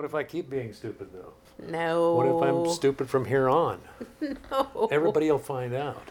What 0.00 0.06
if 0.06 0.14
I 0.14 0.22
keep 0.22 0.48
being 0.48 0.72
stupid 0.72 1.08
though? 1.12 1.34
No. 1.68 2.14
What 2.14 2.26
if 2.26 2.42
I'm 2.42 2.72
stupid 2.72 3.10
from 3.10 3.26
here 3.26 3.50
on? 3.50 3.82
No. 4.50 4.88
Everybody 4.90 5.30
will 5.30 5.38
find 5.38 5.74
out. 5.74 6.08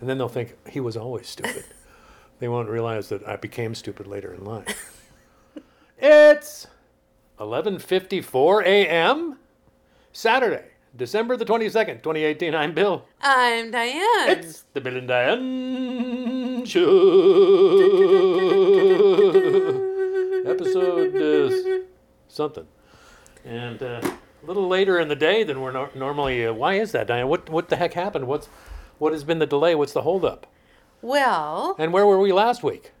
And 0.00 0.08
then 0.08 0.16
they'll 0.16 0.30
think 0.30 0.56
he 0.66 0.80
was 0.80 0.96
always 0.96 1.28
stupid. 1.28 1.64
they 2.38 2.48
won't 2.48 2.70
realize 2.70 3.10
that 3.10 3.28
I 3.28 3.36
became 3.36 3.74
stupid 3.74 4.06
later 4.06 4.32
in 4.32 4.46
life. 4.46 5.06
it's 5.98 6.68
11:54 7.38 8.64
a.m. 8.64 9.38
Saturday, 10.12 10.68
December 10.96 11.36
the 11.36 11.44
22nd, 11.44 12.02
2018. 12.02 12.54
I'm 12.54 12.72
Bill. 12.72 13.04
I'm 13.20 13.70
Diane. 13.70 14.30
It's 14.30 14.64
the 14.72 14.80
Bill 14.80 14.96
and 14.96 15.08
Diane 15.08 16.64
Show. 16.64 16.88
Episode 20.46 21.16
uh, 21.16 21.82
something. 22.28 22.66
And 23.44 23.82
uh, 23.82 24.00
a 24.02 24.46
little 24.46 24.68
later 24.68 24.98
in 25.00 25.08
the 25.08 25.16
day 25.16 25.42
than 25.42 25.60
we're 25.60 25.72
nor- 25.72 25.90
normally. 25.94 26.46
Uh, 26.46 26.52
why 26.52 26.74
is 26.74 26.92
that, 26.92 27.06
Diane? 27.06 27.28
What 27.28 27.48
what 27.48 27.68
the 27.68 27.76
heck 27.76 27.94
happened? 27.94 28.26
What's 28.26 28.48
what 28.98 29.12
has 29.12 29.24
been 29.24 29.38
the 29.40 29.46
delay? 29.46 29.74
What's 29.74 29.92
the 29.92 30.02
holdup? 30.02 30.46
well, 31.00 31.74
And 31.78 31.92
where 31.92 32.06
were 32.06 32.18
we 32.20 32.32
last 32.32 32.62
week? 32.62 32.92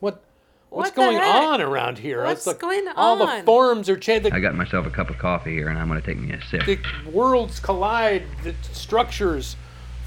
What 0.00 0.22
what's 0.68 0.90
What 0.90 0.94
going 0.94 1.16
heck? 1.16 1.34
on 1.34 1.60
around 1.62 1.98
here? 1.98 2.22
What's 2.24 2.46
It's 2.46 2.58
going 2.58 2.86
All 2.96 3.16
the 3.16 3.24
on? 3.26 3.44
forms 3.44 3.88
are 3.88 3.96
changed. 3.96 4.30
I 4.32 4.40
got 4.40 4.54
myself 4.54 4.86
a 4.86 4.90
cup 4.90 5.08
of 5.08 5.16
coffee 5.18 5.52
here, 5.54 5.68
and 5.68 5.78
I'm 5.78 5.88
going 5.88 6.00
to 6.00 6.06
take 6.06 6.18
me 6.18 6.32
a 6.34 6.42
sip. 6.42 6.66
the 6.66 6.78
worlds 7.10 7.58
collide. 7.60 8.24
The 8.44 8.54
structures 8.72 9.56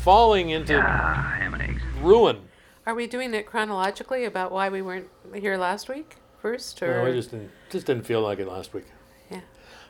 falling 0.01 0.51
into 0.51 0.79
Ah, 0.79 1.35
ham 1.40 1.55
and 1.55 1.63
eggs. 1.63 1.81
ruin. 2.01 2.37
are 2.85 2.93
we 2.95 3.07
doing 3.07 3.34
it 3.34 3.45
chronologically 3.48 4.26
about 4.26 4.51
why 4.51 4.70
we 4.70 4.81
weren't 4.84 5.09
here 5.34 5.57
last 5.57 5.90
week 5.90 6.17
first, 6.41 6.81
or 6.84 7.03
No, 7.03 7.05
I 7.09 7.12
just 7.13 7.31
didn't, 7.31 7.51
just 7.71 7.85
didn't 7.87 8.05
feel 8.05 8.21
like 8.21 8.40
it 8.40 8.48
last 8.48 8.73
week. 8.73 8.85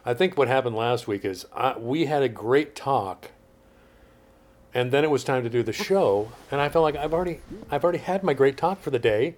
I 0.05 0.13
think 0.13 0.37
what 0.37 0.47
happened 0.47 0.75
last 0.75 1.07
week 1.07 1.25
is 1.25 1.45
I, 1.53 1.77
we 1.77 2.05
had 2.05 2.23
a 2.23 2.29
great 2.29 2.75
talk, 2.75 3.31
and 4.73 4.91
then 4.91 5.03
it 5.03 5.09
was 5.09 5.23
time 5.23 5.43
to 5.43 5.49
do 5.49 5.63
the 5.63 5.73
show, 5.73 6.31
and 6.51 6.61
I 6.61 6.69
felt 6.69 6.83
like 6.83 6.95
I've 6.95 7.13
already 7.13 7.41
I've 7.69 7.83
already 7.83 7.99
had 7.99 8.23
my 8.23 8.33
great 8.33 8.57
talk 8.57 8.81
for 8.81 8.89
the 8.91 8.99
day. 8.99 9.35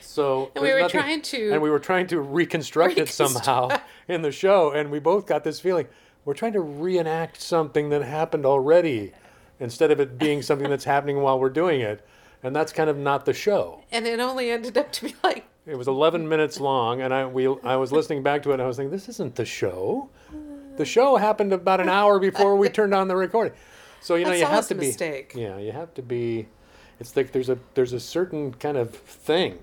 So 0.00 0.52
And 0.54 0.62
we 0.62 0.72
were 0.72 0.88
trying 0.88 1.20
to- 1.22 1.50
and 1.52 1.60
we 1.62 1.68
were 1.70 1.80
trying 1.80 2.06
to 2.08 2.20
reconstruct, 2.20 2.96
it 2.98 3.08
somehow 3.08 3.76
in 4.06 4.22
the 4.22 4.30
show, 4.30 4.70
and 4.70 4.90
we 4.90 5.00
both 5.00 5.26
got 5.26 5.42
this 5.44 5.58
feeling 5.60 5.88
we're 6.24 6.34
trying 6.34 6.52
to 6.52 6.60
reenact 6.60 7.40
something 7.40 7.88
that 7.88 8.02
happened 8.02 8.44
already, 8.46 9.12
instead 9.58 9.90
of 9.90 9.98
it 10.00 10.18
being 10.18 10.42
something 10.42 10.68
that's 10.68 10.84
happening 10.84 11.22
while 11.22 11.40
we're 11.40 11.48
doing 11.48 11.80
it, 11.80 12.06
and 12.42 12.54
that's 12.54 12.72
kind 12.72 12.88
of 12.90 12.96
not 12.98 13.24
the 13.24 13.32
show. 13.32 13.82
And 13.90 14.06
it 14.06 14.20
only 14.20 14.50
ended 14.50 14.76
up 14.78 14.92
to 14.92 15.06
be 15.06 15.14
like, 15.24 15.46
It 15.66 15.76
was 15.76 15.88
11 15.88 16.28
minutes 16.28 16.58
long, 16.58 17.02
and 17.02 17.12
I 17.12 17.26
we 17.26 17.46
I 17.62 17.76
was 17.76 17.92
listening 17.92 18.22
back 18.22 18.42
to 18.44 18.50
it, 18.50 18.54
and 18.54 18.62
I 18.62 18.66
was 18.66 18.76
thinking, 18.76 18.90
this 18.90 19.08
isn't 19.08 19.36
the 19.36 19.44
show. 19.44 20.08
The 20.76 20.84
show 20.86 21.16
happened 21.16 21.52
about 21.52 21.80
an 21.80 21.88
hour 21.88 22.18
before 22.18 22.56
we 22.56 22.68
turned 22.68 22.94
on 22.94 23.08
the 23.08 23.16
recording. 23.16 23.52
So 24.00 24.14
you 24.14 24.24
know 24.24 24.30
That's 24.30 24.40
you 24.40 24.46
have 24.46 24.68
to 24.68 24.74
be 24.74 24.86
mistake. 24.86 25.32
yeah 25.36 25.58
you 25.58 25.72
have 25.72 25.92
to 25.94 26.02
be. 26.02 26.48
It's 26.98 27.14
like 27.16 27.32
there's 27.32 27.50
a 27.50 27.58
there's 27.74 27.92
a 27.92 28.00
certain 28.00 28.54
kind 28.54 28.76
of 28.78 28.90
thing 28.94 29.58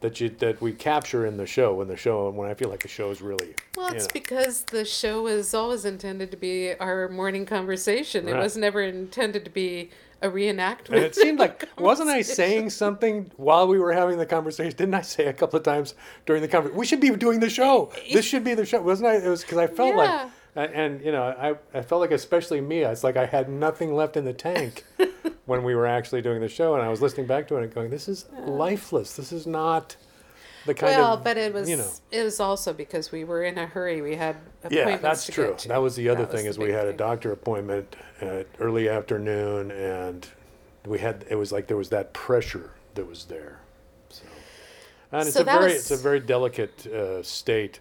that 0.00 0.20
you 0.20 0.28
that 0.28 0.60
we 0.60 0.72
capture 0.72 1.26
in 1.26 1.36
the 1.36 1.46
show 1.46 1.74
when 1.74 1.88
the 1.88 1.96
show 1.96 2.30
when 2.30 2.48
I 2.48 2.54
feel 2.54 2.68
like 2.68 2.82
the 2.82 2.88
show 2.88 3.10
is 3.10 3.20
really 3.20 3.54
well, 3.76 3.92
it's 3.92 4.04
know. 4.04 4.10
because 4.12 4.62
the 4.62 4.84
show 4.84 5.22
was 5.22 5.52
always 5.52 5.84
intended 5.84 6.30
to 6.30 6.36
be 6.36 6.74
our 6.78 7.08
morning 7.08 7.46
conversation. 7.46 8.28
It 8.28 8.36
was 8.36 8.56
never 8.56 8.82
intended 8.82 9.44
to 9.44 9.50
be 9.50 9.90
a 10.22 10.28
reenactment. 10.28 10.88
And 10.88 10.96
it 11.04 11.14
seemed 11.14 11.38
like 11.38 11.68
wasn't 11.78 12.08
I 12.10 12.22
saying 12.22 12.70
something 12.70 13.30
while 13.36 13.68
we 13.68 13.78
were 13.78 13.92
having 13.92 14.18
the 14.18 14.26
conversation? 14.26 14.76
Didn't 14.76 14.94
I 14.94 15.02
say 15.02 15.26
a 15.26 15.32
couple 15.32 15.58
of 15.58 15.62
times 15.64 15.94
during 16.24 16.42
the 16.42 16.48
conversation, 16.48 16.78
we 16.78 16.86
should 16.86 17.00
be 17.00 17.10
doing 17.10 17.40
the 17.40 17.50
show. 17.50 17.92
This 18.12 18.24
should 18.24 18.44
be 18.44 18.54
the 18.54 18.64
show, 18.66 18.80
wasn't 18.80 19.08
I? 19.08 19.16
It 19.16 19.28
was 19.28 19.42
because 19.42 19.58
I 19.58 19.66
felt 19.66 19.94
Yeah. 19.96 20.28
like, 20.54 20.70
and- 20.74 21.02
you 21.04 21.12
know, 21.12 21.22
I 21.22 21.54
I 21.78 21.82
felt 21.82 22.00
like 22.00 22.12
especially 22.12 22.60
me, 22.60 22.80
it's 22.80 23.04
like 23.04 23.16
I 23.16 23.26
had 23.26 23.48
nothing 23.48 23.94
left 23.94 24.16
in 24.16 24.24
the 24.24 24.32
tank 24.32 24.84
when 25.44 25.62
we 25.64 25.74
were 25.74 25.86
actually 25.86 26.22
doing 26.22 26.40
the 26.40 26.48
show, 26.48 26.74
and 26.74 26.82
I 26.82 26.88
was 26.88 27.02
listening 27.02 27.26
back 27.26 27.46
to 27.48 27.56
it 27.56 27.62
and 27.64 27.74
going, 27.74 27.90
this 27.90 28.08
is 28.08 28.24
lifeless. 28.46 29.16
This 29.16 29.32
is 29.32 29.46
not 29.46 29.96
the 30.66 30.74
kind 30.74 30.96
Well, 30.96 31.14
of 31.14 31.24
but 31.24 31.36
it 31.36 31.52
was 31.54 31.68
you 31.70 31.76
know. 31.76 31.88
it 32.10 32.22
was 32.22 32.40
also 32.40 32.72
because 32.72 33.10
we 33.12 33.24
were 33.24 33.42
in 33.44 33.56
a 33.58 33.66
hurry. 33.66 34.02
We 34.02 34.16
had 34.16 34.36
Yeah, 34.70 34.96
that's 34.98 35.26
to 35.26 35.32
true. 35.32 35.46
get 35.48 35.58
to. 35.60 35.68
That 35.68 35.82
was 35.82 35.96
the 35.96 36.08
other 36.08 36.26
That 36.26 36.32
thing 36.32 36.46
is 36.46 36.58
we 36.58 36.66
big 36.66 36.74
had 36.74 36.86
a 36.88 36.92
doctor 36.92 37.32
appointment 37.32 37.96
at 38.20 38.46
early 38.60 38.88
afternoon, 38.88 39.70
and 39.70 40.26
we 40.84 40.98
had 40.98 41.24
it 41.30 41.36
was 41.36 41.52
like 41.52 41.66
there 41.68 41.76
was 41.76 41.88
that 41.90 42.12
pressure 42.12 42.70
that 42.94 43.06
was 43.08 43.24
there. 43.26 43.60
So, 44.10 44.22
and 45.12 45.22
it's 45.22 45.34
So 45.34 45.40
a 45.40 45.44
very 45.44 45.64
was- 45.64 45.74
it's 45.74 45.90
a 45.90 45.96
very 45.96 46.20
delicate 46.20 46.86
uh, 46.86 47.22
state 47.22 47.80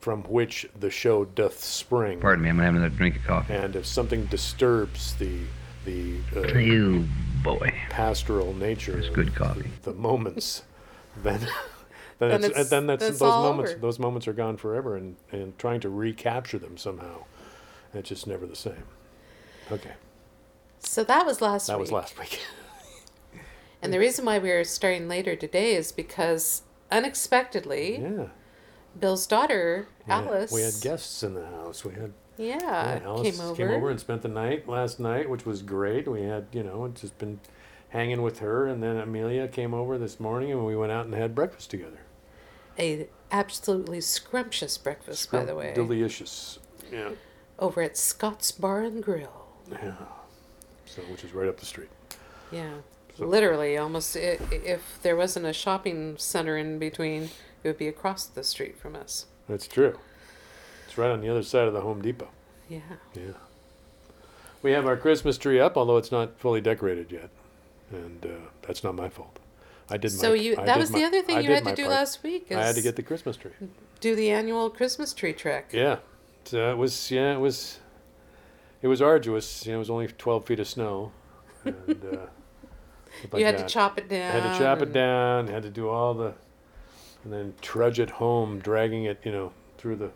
from 0.00 0.22
which 0.24 0.68
the 0.78 0.90
show 0.90 1.24
doth 1.24 1.62
spring. 1.64 2.20
Pardon 2.20 2.42
me, 2.44 2.50
I'm 2.50 2.56
going 2.56 2.66
to 2.66 2.72
have 2.72 2.76
another 2.76 2.94
drink 2.94 3.16
of 3.16 3.24
coffee. 3.24 3.54
And 3.54 3.74
if 3.74 3.86
something 3.86 4.26
disturbs 4.26 5.14
the 5.16 5.38
the 5.86 6.16
uh, 6.36 6.58
You 6.58 7.06
boy. 7.42 7.72
pastoral 7.90 8.54
nature 8.54 8.98
It's 8.98 9.08
good 9.10 9.34
coffee. 9.34 9.70
the 9.82 9.92
moments, 9.92 10.62
then 11.22 11.46
then, 12.18 12.30
Then 12.30 12.40
it's, 12.44 12.48
it's- 12.50 12.70
then 12.70 12.86
that's 12.86 13.04
that's 13.06 13.18
those 13.18 13.28
moments 13.30 13.70
over. 13.72 13.80
those 13.80 13.98
moments 13.98 14.28
are 14.28 14.32
gone 14.32 14.56
forever, 14.56 14.96
and 14.96 15.16
and 15.32 15.58
trying 15.58 15.80
to 15.80 15.88
recapture 15.90 16.58
them 16.58 16.76
somehow, 16.76 17.24
it's 17.92 18.08
just 18.08 18.26
never 18.26 18.46
the 18.46 18.56
same. 18.56 18.84
Okay, 19.72 19.92
So 20.80 21.04
that 21.04 21.24
was 21.26 21.40
last 21.40 21.66
that 21.68 21.74
week. 21.78 21.80
was 21.82 21.92
last 21.92 22.18
week. 22.18 22.40
And 23.82 23.92
the 23.92 23.98
reason 23.98 24.24
why 24.24 24.38
we 24.38 24.50
are 24.50 24.64
starting 24.64 25.08
later 25.08 25.36
today 25.36 25.74
is 25.74 25.92
because 25.92 26.62
unexpectedly, 26.90 27.98
yeah, 28.00 28.28
Bill's 28.98 29.26
daughter 29.26 29.88
yeah. 30.08 30.20
Alice. 30.22 30.50
We 30.50 30.62
had 30.62 30.72
guests 30.80 31.22
in 31.22 31.34
the 31.34 31.44
house. 31.44 31.84
We 31.84 31.92
had 31.92 32.12
Yeah, 32.38 32.56
yeah, 32.60 33.00
Alice 33.04 33.38
Uh, 33.38 33.52
came 33.54 33.68
over. 33.70 33.90
and 33.90 34.00
spent 34.00 34.22
the 34.22 34.28
night 34.28 34.66
last 34.66 34.98
night, 35.00 35.28
which 35.28 35.44
was 35.44 35.60
great. 35.60 36.08
We 36.08 36.22
had 36.22 36.46
you 36.52 36.62
know 36.62 36.86
it's 36.86 37.02
just 37.02 37.18
been 37.18 37.40
hanging 37.94 38.20
with 38.22 38.40
her, 38.40 38.66
and 38.66 38.82
then 38.82 38.96
Amelia 38.98 39.48
came 39.48 39.72
over 39.72 39.96
this 39.96 40.20
morning, 40.20 40.50
and 40.50 40.66
we 40.66 40.76
went 40.76 40.92
out 40.92 41.06
and 41.06 41.14
had 41.14 41.34
breakfast 41.34 41.70
together. 41.70 42.00
a 42.78 43.08
absolutely 43.30 44.00
scrumptious 44.00 44.76
breakfast, 44.76 45.30
by 45.32 45.44
the 45.44 45.54
way, 45.54 45.72
delicious. 45.74 46.58
Yeah, 46.92 47.10
over 47.58 47.80
at 47.82 47.96
Scott's 47.96 48.50
Bar 48.52 48.82
and 48.82 49.02
Grill. 49.02 49.46
yeah. 49.70 49.94
So 50.86 51.02
which 51.02 51.24
is 51.24 51.32
right 51.32 51.48
up 51.48 51.58
the 51.58 51.66
street. 51.66 51.88
Yeah, 52.52 52.74
So- 53.16 53.24
literally 53.26 53.76
almost. 53.78 54.16
If 54.16 54.98
there 55.02 55.16
wasn't 55.16 55.46
a 55.46 55.52
shopping 55.52 56.16
center 56.18 56.56
in 56.58 56.78
between, 56.78 57.30
it 57.62 57.68
would 57.68 57.78
be 57.78 57.88
across 57.88 58.26
the 58.26 58.44
street 58.44 58.76
from 58.78 58.94
us. 58.96 59.26
That's 59.48 59.66
true. 59.68 59.98
It's 60.86 60.98
right 60.98 61.10
on 61.10 61.20
the 61.20 61.28
other 61.28 61.42
side 61.42 61.66
of 61.68 61.72
the 61.74 61.80
Home 61.80 62.02
Depot. 62.02 62.28
Yeah. 62.68 62.80
Yeah. 63.14 63.32
We 64.62 64.72
have 64.72 64.86
our 64.86 64.96
Christmas 64.96 65.38
tree 65.38 65.60
up, 65.60 65.76
although 65.76 65.96
it's 65.96 66.12
not 66.12 66.38
fully 66.38 66.60
decorated 66.60 67.10
yet, 67.12 67.30
and 67.94 68.26
uh, 68.26 68.28
that's 68.62 68.82
not 68.84 68.94
my 68.94 69.08
fault. 69.08 69.38
I 69.90 69.96
did 69.96 70.12
my. 70.12 70.18
So 70.18 70.32
you 70.32 70.56
I 70.58 70.64
that 70.64 70.78
was 70.78 70.90
my- 70.90 70.98
the 71.00 71.04
other 71.06 71.22
thing 71.22 71.36
I 71.36 71.40
you 71.40 71.50
had 71.50 71.64
to 71.64 71.74
do 71.74 71.82
part. 71.84 71.94
last 71.94 72.22
week. 72.22 72.46
Is 72.50 72.56
I 72.56 72.62
had 72.66 72.74
to 72.76 72.82
get 72.82 72.96
the 72.96 73.02
Christmas 73.02 73.36
tree. 73.36 73.52
do 74.00 74.14
the 74.14 74.30
annual 74.30 74.70
Christmas 74.70 75.12
tree 75.12 75.32
trek. 75.32 75.70
Yeah. 75.72 75.98
So 76.44 76.70
it 76.70 76.76
was. 76.76 77.10
Yeah, 77.10 77.34
it 77.34 77.40
was. 77.40 77.78
It 78.82 78.88
was 78.88 79.00
arduous. 79.00 79.64
You 79.64 79.72
know, 79.72 79.76
it 79.76 79.78
was 79.78 79.90
only 79.90 80.08
12 80.08 80.46
feet 80.46 80.60
of 80.60 80.68
snow, 80.68 81.12
and 81.64 82.04
uh, 82.12 82.16
like 83.32 83.40
you 83.40 83.46
had 83.46 83.56
to 83.56 83.66
chop 83.66 83.96
it 83.98 84.08
down. 84.10 84.32
had 84.32 84.52
to 84.52 84.58
chop 84.62 84.82
it 84.82 84.92
down, 84.92 85.48
had 85.48 85.62
to 85.62 85.70
do 85.70 85.88
all 85.88 86.12
the, 86.12 86.34
and 87.24 87.32
then 87.32 87.54
trudge 87.62 87.98
it 87.98 88.10
home, 88.10 88.58
dragging 88.58 89.04
it, 89.04 89.20
you 89.24 89.32
know, 89.32 89.52
through 89.78 89.96
the 89.96 90.10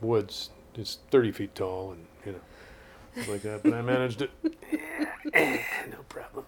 woods. 0.00 0.50
It's 0.76 0.98
30 1.10 1.32
feet 1.32 1.54
tall, 1.56 1.90
and 1.92 2.06
you 2.24 2.32
know, 2.32 3.32
like 3.32 3.42
that. 3.42 3.62
But 3.64 3.74
I 3.74 3.82
managed 3.82 4.22
it. 4.22 4.30
no 5.34 5.98
problem. 6.08 6.43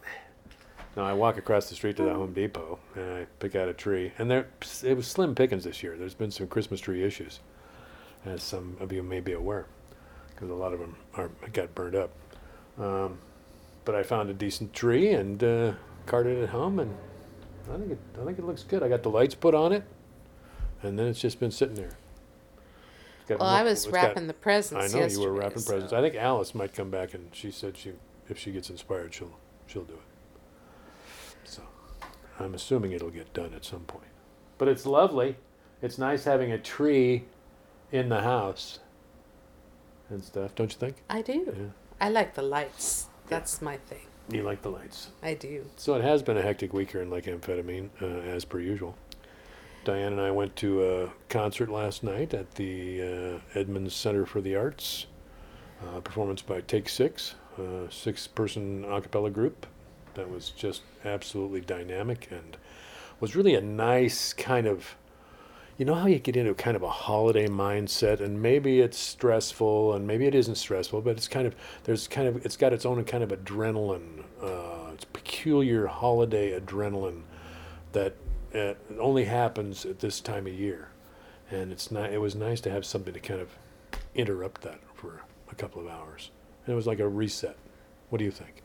No, 0.96 1.04
I 1.04 1.12
walk 1.12 1.36
across 1.36 1.68
the 1.68 1.74
street 1.74 1.96
to 1.98 2.04
the 2.04 2.14
Home 2.14 2.32
Depot 2.32 2.78
and 2.94 3.12
I 3.12 3.26
pick 3.38 3.54
out 3.54 3.68
a 3.68 3.74
tree, 3.74 4.12
and 4.18 4.30
there 4.30 4.48
it 4.82 4.96
was 4.96 5.06
slim 5.06 5.34
pickings 5.34 5.64
this 5.64 5.82
year. 5.82 5.96
There's 5.98 6.14
been 6.14 6.30
some 6.30 6.46
Christmas 6.46 6.80
tree 6.80 7.04
issues, 7.04 7.40
as 8.24 8.42
some 8.42 8.76
of 8.80 8.92
you 8.92 9.02
may 9.02 9.20
be 9.20 9.32
aware, 9.32 9.66
because 10.34 10.48
a 10.48 10.54
lot 10.54 10.72
of 10.72 10.80
them 10.80 10.96
are 11.14 11.30
got 11.52 11.74
burned 11.74 11.96
up. 11.96 12.10
Um, 12.78 13.18
but 13.84 13.94
I 13.94 14.02
found 14.02 14.30
a 14.30 14.34
decent 14.34 14.72
tree 14.72 15.10
and 15.10 15.42
uh, 15.44 15.72
carted 16.06 16.38
it 16.38 16.48
home, 16.48 16.78
and 16.80 16.96
I 17.72 17.76
think 17.76 17.92
it 17.92 17.98
I 18.20 18.24
think 18.24 18.38
it 18.38 18.44
looks 18.46 18.62
good. 18.62 18.82
I 18.82 18.88
got 18.88 19.02
the 19.02 19.10
lights 19.10 19.34
put 19.34 19.54
on 19.54 19.72
it, 19.72 19.84
and 20.82 20.98
then 20.98 21.06
it's 21.08 21.20
just 21.20 21.38
been 21.38 21.50
sitting 21.50 21.74
there. 21.76 21.98
Well, 23.28 23.38
mo- 23.40 23.44
I 23.44 23.62
was 23.64 23.84
it's 23.84 23.84
got- 23.86 23.92
wrapping 23.92 24.28
the 24.28 24.34
presents. 24.34 24.94
I 24.94 24.98
know 24.98 25.06
you 25.06 25.20
were 25.20 25.32
wrapping 25.32 25.58
so- 25.58 25.72
presents. 25.72 25.92
I 25.92 26.00
think 26.00 26.14
Alice 26.14 26.54
might 26.54 26.72
come 26.72 26.90
back, 26.90 27.12
and 27.12 27.28
she 27.32 27.50
said 27.50 27.76
she 27.76 27.92
if 28.30 28.38
she 28.38 28.50
gets 28.50 28.70
inspired, 28.70 29.12
she'll 29.12 29.38
she'll 29.66 29.84
do 29.84 29.92
it. 29.94 30.00
I'm 32.38 32.54
assuming 32.54 32.92
it'll 32.92 33.10
get 33.10 33.32
done 33.32 33.52
at 33.54 33.64
some 33.64 33.80
point. 33.80 34.08
But 34.58 34.68
it's 34.68 34.86
lovely. 34.86 35.36
It's 35.82 35.98
nice 35.98 36.24
having 36.24 36.52
a 36.52 36.58
tree 36.58 37.24
in 37.92 38.08
the 38.08 38.22
house 38.22 38.80
and 40.10 40.22
stuff, 40.22 40.54
don't 40.54 40.72
you 40.72 40.78
think? 40.78 40.96
I 41.10 41.22
do. 41.22 41.54
Yeah. 41.56 41.64
I 42.00 42.08
like 42.10 42.34
the 42.34 42.42
lights. 42.42 43.06
That's 43.28 43.60
my 43.60 43.76
thing. 43.76 44.06
You 44.30 44.42
like 44.42 44.62
the 44.62 44.70
lights. 44.70 45.08
I 45.22 45.34
do. 45.34 45.66
So 45.76 45.94
it 45.94 46.02
has 46.02 46.22
been 46.22 46.36
a 46.36 46.42
hectic 46.42 46.72
week 46.72 46.92
here 46.92 47.02
in 47.02 47.10
Lake 47.10 47.24
Amphetamine, 47.26 47.90
uh, 48.00 48.06
as 48.06 48.44
per 48.44 48.58
usual. 48.58 48.96
Diane 49.84 50.12
and 50.12 50.20
I 50.20 50.32
went 50.32 50.56
to 50.56 50.84
a 50.84 51.10
concert 51.28 51.68
last 51.68 52.02
night 52.02 52.34
at 52.34 52.56
the 52.56 53.02
uh, 53.54 53.58
Edmonds 53.58 53.94
Center 53.94 54.26
for 54.26 54.40
the 54.40 54.56
Arts. 54.56 55.06
Uh, 55.80 56.00
performance 56.00 56.40
by 56.40 56.62
Take 56.62 56.88
Six, 56.88 57.34
a 57.58 57.86
six-person 57.90 58.84
a 58.84 59.00
cappella 59.00 59.30
group 59.30 59.66
that 60.16 60.30
was 60.30 60.50
just 60.50 60.82
absolutely 61.04 61.60
dynamic 61.60 62.28
and 62.30 62.56
was 63.20 63.34
really 63.34 63.54
a 63.54 63.60
nice 63.60 64.32
kind 64.32 64.66
of 64.66 64.96
you 65.78 65.84
know 65.84 65.94
how 65.94 66.06
you 66.06 66.18
get 66.18 66.36
into 66.36 66.54
kind 66.54 66.76
of 66.76 66.82
a 66.82 66.90
holiday 66.90 67.46
mindset 67.46 68.20
and 68.20 68.42
maybe 68.42 68.80
it's 68.80 68.98
stressful 68.98 69.94
and 69.94 70.06
maybe 70.06 70.26
it 70.26 70.34
isn't 70.34 70.56
stressful 70.56 71.00
but 71.00 71.16
it's 71.16 71.28
kind 71.28 71.46
of 71.46 71.54
there's 71.84 72.08
kind 72.08 72.26
of 72.26 72.44
it's 72.44 72.56
got 72.56 72.72
its 72.72 72.84
own 72.84 73.02
kind 73.04 73.22
of 73.22 73.30
adrenaline 73.30 74.24
uh, 74.42 74.90
it's 74.92 75.04
peculiar 75.04 75.86
holiday 75.86 76.58
adrenaline 76.58 77.22
that 77.92 78.14
uh, 78.54 78.74
only 78.98 79.24
happens 79.24 79.84
at 79.84 79.98
this 80.00 80.20
time 80.20 80.46
of 80.46 80.52
year. 80.52 80.88
And 81.50 81.72
it's 81.72 81.90
not 81.90 82.12
it 82.12 82.18
was 82.18 82.34
nice 82.34 82.60
to 82.62 82.70
have 82.70 82.84
something 82.84 83.14
to 83.14 83.20
kind 83.20 83.40
of 83.40 83.50
interrupt 84.14 84.62
that 84.62 84.80
for 84.94 85.22
a 85.50 85.54
couple 85.54 85.80
of 85.80 85.88
hours. 85.88 86.30
And 86.64 86.72
it 86.72 86.76
was 86.76 86.86
like 86.86 86.98
a 86.98 87.08
reset. 87.08 87.56
What 88.10 88.18
do 88.18 88.24
you 88.24 88.30
think 88.30 88.62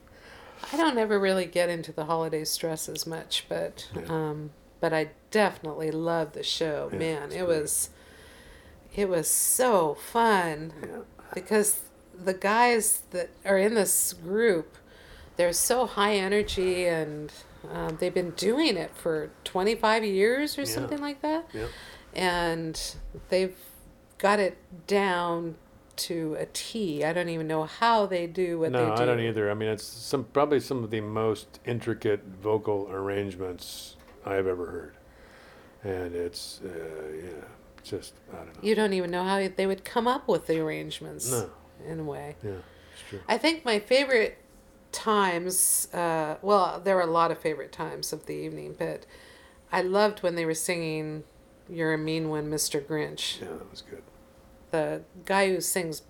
I 0.72 0.76
don't 0.76 0.98
ever 0.98 1.18
really 1.18 1.46
get 1.46 1.68
into 1.68 1.92
the 1.92 2.04
holiday 2.04 2.44
stress 2.44 2.88
as 2.88 3.06
much, 3.06 3.46
but 3.48 3.88
Yeah. 3.94 4.02
um, 4.08 4.50
but 4.80 4.92
I 4.92 5.10
definitely 5.30 5.90
love 5.90 6.32
the 6.32 6.42
show. 6.42 6.88
Yeah, 6.92 6.98
Man, 6.98 7.32
it 7.32 7.46
was 7.46 7.90
it 8.94 9.08
was 9.08 9.28
so 9.30 9.94
fun 9.94 10.72
yeah 10.82 10.98
because 11.34 11.80
the 12.14 12.34
guys 12.34 13.02
that 13.10 13.30
are 13.44 13.56
in 13.56 13.74
this 13.74 14.12
group, 14.12 14.76
they're 15.36 15.52
so 15.54 15.86
high 15.86 16.14
energy 16.14 16.84
and 16.86 17.32
um, 17.72 17.96
they've 17.98 18.12
been 18.12 18.32
doing 18.32 18.76
it 18.76 18.90
for 18.94 19.30
25 19.44 20.04
years 20.04 20.58
or 20.58 20.66
something 20.66 20.98
like 21.00 21.22
that. 21.22 21.46
yeah 21.54 21.68
And 22.14 22.78
they've 23.30 23.56
got 24.18 24.40
it 24.40 24.58
down 24.86 25.54
to 26.08 26.36
a 26.38 26.46
T. 26.46 27.04
I 27.04 27.12
don't 27.12 27.28
even 27.28 27.46
know 27.46 27.64
how 27.64 28.06
they 28.06 28.26
do 28.26 28.60
what 28.60 28.72
no, 28.72 28.78
they 28.78 28.84
do. 28.84 28.96
No, 28.96 29.02
I 29.02 29.06
don't 29.06 29.20
either. 29.20 29.50
I 29.50 29.54
mean, 29.54 29.68
it's 29.68 29.84
some 29.84 30.24
probably 30.24 30.60
some 30.60 30.82
of 30.84 30.90
the 30.90 31.00
most 31.00 31.60
intricate 31.64 32.22
vocal 32.42 32.88
arrangements 32.90 33.96
I've 34.24 34.46
ever 34.46 34.66
heard, 34.66 34.94
and 35.84 36.14
it's 36.14 36.60
uh, 36.64 36.68
yeah, 37.14 37.30
just 37.82 38.14
I 38.32 38.36
don't 38.36 38.46
know. 38.46 38.60
You 38.62 38.74
don't 38.74 38.92
even 38.92 39.10
know 39.10 39.24
how 39.24 39.48
they 39.54 39.66
would 39.66 39.84
come 39.84 40.06
up 40.06 40.28
with 40.28 40.46
the 40.46 40.58
arrangements 40.60 41.30
No, 41.30 41.50
in 41.86 42.00
a 42.00 42.04
way. 42.04 42.36
yeah, 42.42 42.50
it's 42.92 43.02
true. 43.08 43.20
I 43.28 43.38
think 43.38 43.64
my 43.64 43.78
favorite 43.78 44.38
times, 44.90 45.88
uh, 45.94 46.36
well, 46.42 46.80
there 46.82 46.96
were 46.96 47.02
a 47.02 47.06
lot 47.06 47.30
of 47.30 47.38
favorite 47.38 47.72
times 47.72 48.12
of 48.12 48.26
the 48.26 48.34
evening, 48.34 48.74
but 48.78 49.06
I 49.70 49.82
loved 49.82 50.22
when 50.22 50.34
they 50.34 50.44
were 50.44 50.54
singing 50.54 51.24
You're 51.68 51.94
a 51.94 51.98
Mean 51.98 52.28
One, 52.28 52.50
Mr. 52.50 52.80
Grinch. 52.84 53.40
Yeah, 53.40 53.48
that 53.58 53.70
was 53.70 53.82
good. 53.82 54.02
The 54.72 55.02
guy 55.24 55.48
who 55.50 55.60
sings 55.60 56.02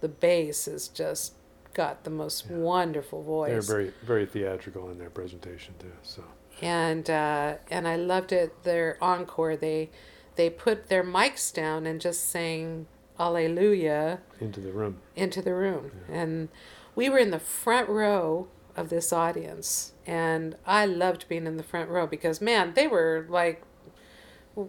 the 0.00 0.08
bass 0.08 0.64
has 0.64 0.88
just 0.88 1.34
got 1.74 2.04
the 2.04 2.10
most 2.10 2.46
Yeah. 2.50 2.56
wonderful 2.56 3.22
voice. 3.22 3.50
They're 3.50 3.76
very 3.76 3.92
very 4.02 4.26
theatrical 4.26 4.90
in 4.90 4.98
their 4.98 5.10
presentation 5.10 5.74
too. 5.78 5.92
So 6.02 6.24
and 6.62 7.08
uh, 7.08 7.56
and 7.70 7.86
I 7.86 7.96
loved 7.96 8.32
it. 8.32 8.64
Their 8.64 8.96
encore, 9.00 9.56
they 9.56 9.90
they 10.36 10.50
put 10.50 10.88
their 10.88 11.04
mics 11.04 11.52
down 11.54 11.86
and 11.86 12.00
just 12.00 12.28
sang 12.28 12.86
Alleluia 13.20 14.20
into 14.40 14.60
the 14.60 14.72
room. 14.72 14.98
into 15.14 15.40
the 15.42 15.54
room, 15.54 15.90
and 16.10 16.48
we 16.94 17.08
were 17.08 17.18
in 17.18 17.30
the 17.30 17.38
front 17.38 17.88
row 17.88 18.48
of 18.74 18.88
this 18.90 19.12
audience, 19.12 19.92
and 20.06 20.56
I 20.66 20.84
loved 20.86 21.26
being 21.28 21.46
in 21.46 21.56
the 21.56 21.62
front 21.62 21.88
row 21.90 22.06
because 22.06 22.40
man, 22.40 22.72
they 22.74 22.86
were 22.86 23.26
like 23.28 23.62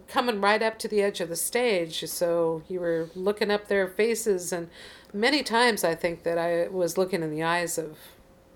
coming 0.06 0.40
right 0.40 0.62
up 0.62 0.78
to 0.80 0.88
the 0.88 1.02
edge 1.02 1.20
of 1.20 1.28
the 1.28 1.36
stage, 1.36 2.04
so 2.06 2.62
you 2.68 2.80
were 2.80 3.08
looking 3.14 3.50
up 3.50 3.68
their 3.68 3.88
faces, 3.88 4.52
and 4.52 4.68
many 5.12 5.42
times 5.42 5.84
I 5.84 5.94
think 5.94 6.22
that 6.24 6.38
I 6.38 6.68
was 6.68 6.98
looking 6.98 7.22
in 7.22 7.30
the 7.30 7.42
eyes 7.42 7.78
of 7.78 7.98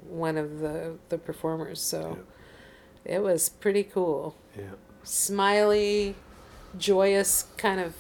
one 0.07 0.37
of 0.37 0.61
the 0.61 0.99
the 1.09 1.19
performers, 1.19 1.81
so. 1.81 2.19
It 3.05 3.21
was 3.21 3.49
pretty 3.49 3.83
cool. 3.83 4.37
Yeah, 4.57 4.77
Smiley, 5.03 6.15
joyous, 6.79 7.47
kind 7.57 7.81
of 7.81 7.95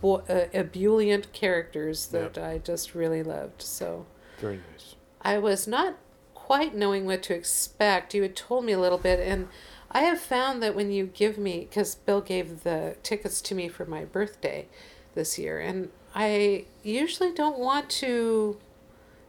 bo- 0.00 0.24
uh, 0.28 0.46
ebullient 0.52 1.32
characters 1.32 2.06
that 2.08 2.36
I 2.36 2.58
just 2.58 2.96
really 2.96 3.22
loved. 3.22 3.62
So 3.62 4.06
very 4.40 4.56
nice. 4.72 4.96
I 5.22 5.38
was 5.38 5.68
not 5.68 5.98
quite 6.34 6.74
knowing 6.74 7.06
what 7.06 7.22
to 7.24 7.34
expect. 7.34 8.12
You 8.12 8.22
had 8.22 8.34
told 8.34 8.64
me 8.64 8.72
a 8.72 8.80
little 8.80 8.98
bit, 8.98 9.20
and 9.20 9.48
I 9.96 10.00
have 10.00 10.20
found 10.20 10.62
that 10.62 10.74
when 10.74 10.92
you 10.92 11.06
give 11.06 11.38
me, 11.38 11.60
because 11.60 11.94
Bill 11.94 12.20
gave 12.20 12.64
the 12.64 12.96
tickets 13.02 13.40
to 13.40 13.54
me 13.54 13.66
for 13.68 13.86
my 13.86 14.04
birthday 14.04 14.68
this 15.14 15.38
year, 15.38 15.58
and 15.58 15.88
I 16.14 16.66
usually 16.82 17.32
don't 17.32 17.58
want 17.58 17.88
to 18.02 18.58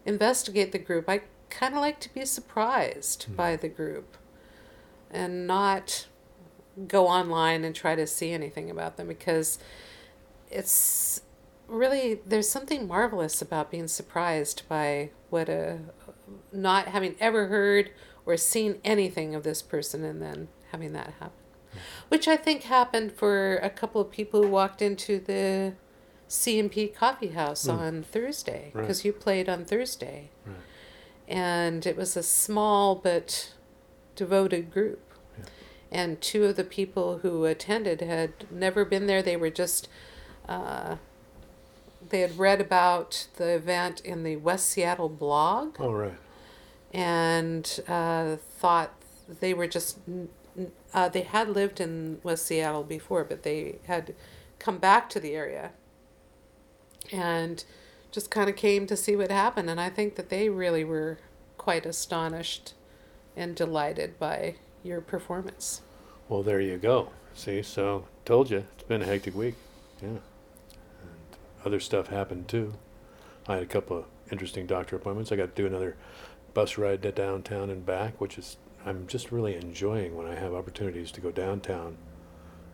investigate 0.06 0.74
the 0.74 0.78
group. 0.78 1.08
I 1.08 1.22
kind 1.50 1.74
of 1.74 1.80
like 1.80 2.02
to 2.02 2.14
be 2.14 2.26
surprised 2.26 3.24
hmm. 3.24 3.36
by 3.36 3.56
the 3.56 3.70
group 3.70 4.18
and 5.10 5.48
not 5.48 6.08
go 6.86 7.08
online 7.08 7.64
and 7.64 7.74
try 7.74 7.96
to 7.96 8.06
see 8.06 8.34
anything 8.34 8.70
about 8.70 8.98
them 8.98 9.08
because 9.08 9.60
it's 10.52 11.22
really 11.70 12.20
there's 12.28 12.50
something 12.50 12.86
marvelous 12.86 13.42
about 13.42 13.72
being 13.72 13.88
surprised 13.88 14.64
by 14.68 15.12
what 15.30 15.48
a 15.48 15.80
not 16.52 16.90
having 16.90 17.16
ever 17.22 17.48
heard 17.48 17.90
or 18.26 18.36
seen 18.36 18.82
anything 18.84 19.34
of 19.34 19.44
this 19.44 19.62
person 19.62 20.04
and 20.04 20.22
then 20.22 20.50
having 20.72 20.94
that 20.94 21.14
happen 21.20 21.32
which 22.10 22.28
i 22.28 22.36
think 22.38 22.64
happened 22.64 23.12
for 23.12 23.58
a 23.58 23.70
couple 23.70 24.00
of 24.02 24.10
people 24.12 24.42
who 24.42 24.50
walked 24.50 24.82
into 24.82 25.20
the 25.20 25.74
c&p 26.28 26.88
coffee 26.88 27.30
house 27.30 27.68
Mm. 27.68 27.78
on 27.80 28.04
thursday 28.04 28.72
Right. 28.74 28.82
because 28.82 29.06
you 29.06 29.14
played 29.14 29.48
on 29.50 29.66
thursday 29.66 30.30
Right. 30.46 30.56
and 31.28 31.86
it 31.86 31.96
was 31.96 32.18
a 32.18 32.24
small 32.24 32.96
but 32.96 33.54
devoted 34.16 34.72
group 34.72 35.00
Yeah. 35.38 35.46
and 35.92 36.22
two 36.22 36.46
of 36.46 36.56
the 36.56 36.64
people 36.64 37.20
who 37.20 37.46
attended 37.46 38.02
had 38.02 38.32
never 38.52 38.84
been 38.86 39.08
there 39.08 39.22
they 39.22 39.38
were 39.38 39.50
just 39.52 39.88
uh, 40.50 40.96
they 42.10 42.22
had 42.22 42.38
read 42.40 42.62
about 42.62 43.28
the 43.36 43.50
event 43.50 44.00
in 44.02 44.24
the 44.24 44.38
West 44.38 44.70
Seattle 44.70 45.10
blog 45.10 45.78
All 45.80 45.94
right. 45.94 46.18
and 46.94 47.80
uh, 47.88 48.38
thought 48.38 48.92
they 49.42 49.54
were 49.54 49.68
just 49.68 49.98
uh, 50.94 51.10
they 51.10 51.22
had 51.22 51.50
lived 51.50 51.80
in 51.80 52.20
West 52.24 52.46
Seattle 52.46 52.84
before, 52.84 53.24
but 53.24 53.44
they 53.44 53.80
had 53.86 54.16
come 54.60 54.78
back 54.78 55.10
to 55.10 55.20
the 55.20 55.34
area 55.36 55.72
and 57.12 57.64
just 58.12 58.32
kind 58.32 58.50
of 58.50 58.56
came 58.56 58.88
to 58.88 58.96
see 58.96 59.16
what 59.16 59.32
happened. 59.32 59.70
And 59.70 59.80
I 59.80 59.90
think 59.90 60.16
that 60.16 60.30
they 60.30 60.50
really 60.50 60.84
were 60.84 61.20
quite 61.58 61.86
astonished 61.86 62.74
and 63.36 63.56
delighted 63.56 64.18
by 64.18 64.56
your 64.84 65.02
performance. 65.02 65.82
Well, 66.30 66.44
there 66.44 66.60
you 66.60 66.78
go. 66.78 67.12
See, 67.34 67.62
so 67.62 68.08
told 68.26 68.50
you 68.50 68.66
it's 68.74 68.84
been 68.84 69.02
a 69.02 69.06
hectic 69.06 69.36
week. 69.36 69.56
Yeah, 70.02 70.08
and 70.10 71.38
other 71.66 71.80
stuff 71.80 72.08
happened 72.08 72.48
too. 72.48 72.74
I 73.48 73.56
had 73.56 73.64
a 73.64 73.68
couple 73.68 73.98
of 73.98 74.06
interesting 74.32 74.66
doctor 74.66 74.96
appointments. 74.96 75.32
I 75.32 75.36
got 75.36 75.56
to 75.56 75.62
do 75.62 75.68
another 75.68 75.96
bus 76.54 76.78
ride 76.78 77.04
to 77.04 77.12
downtown 77.12 77.70
and 77.70 77.86
back, 77.86 78.20
which 78.20 78.38
is 78.38 78.58
I'm 78.86 79.08
just 79.08 79.32
really 79.32 79.56
enjoying 79.56 80.16
when 80.16 80.28
I 80.28 80.36
have 80.36 80.54
opportunities 80.54 81.12
to 81.12 81.22
go 81.22 81.32
downtown, 81.32 81.98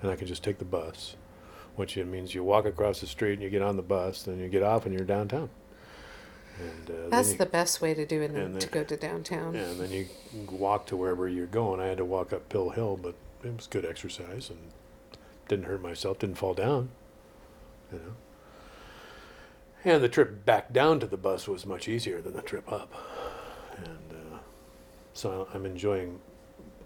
and 0.01 0.11
I 0.11 0.15
can 0.15 0.27
just 0.27 0.43
take 0.43 0.59
the 0.59 0.65
bus, 0.65 1.15
which 1.75 1.97
it 1.97 2.05
means 2.05 2.35
you 2.35 2.43
walk 2.43 2.65
across 2.65 2.99
the 3.01 3.07
street 3.07 3.33
and 3.33 3.41
you 3.41 3.49
get 3.49 3.61
on 3.61 3.75
the 3.77 3.81
bus, 3.81 4.23
then 4.23 4.39
you 4.39 4.47
get 4.47 4.63
off 4.63 4.85
and 4.85 4.93
you're 4.93 5.05
downtown. 5.05 5.49
And 6.59 6.89
uh, 6.91 7.09
That's 7.09 7.31
you- 7.31 7.37
the 7.37 7.47
best 7.47 7.81
way 7.81 7.95
to 7.95 8.05
do 8.05 8.21
it 8.21 8.29
and 8.31 8.59
to 8.61 8.67
go 8.67 8.83
to 8.83 8.95
downtown. 8.95 9.55
yeah, 9.55 9.61
and 9.63 9.79
then 9.79 9.91
you 9.91 10.07
walk 10.51 10.85
to 10.87 10.95
wherever 10.97 11.27
you're 11.27 11.47
going. 11.47 11.79
I 11.79 11.87
had 11.87 11.97
to 11.97 12.05
walk 12.05 12.31
up 12.31 12.47
Pill 12.49 12.69
Hill, 12.69 12.99
but 13.01 13.15
it 13.43 13.55
was 13.57 13.65
good 13.65 13.85
exercise 13.85 14.49
and 14.51 14.59
didn't 15.47 15.65
hurt 15.65 15.81
myself, 15.81 16.19
didn't 16.19 16.37
fall 16.37 16.53
down, 16.53 16.89
you 17.91 17.97
know. 17.97 18.13
And 19.85 20.01
the 20.03 20.07
trip 20.09 20.45
back 20.45 20.71
down 20.71 20.99
to 21.01 21.07
the 21.07 21.17
bus 21.17 21.47
was 21.47 21.65
much 21.65 21.87
easier 21.89 22.21
than 22.21 22.33
the 22.33 22.41
trip 22.41 22.71
up. 22.71 22.93
So 25.13 25.47
I'm 25.53 25.65
enjoying 25.65 26.19